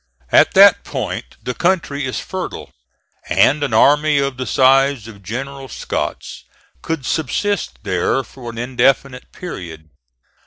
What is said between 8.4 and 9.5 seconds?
an indefinite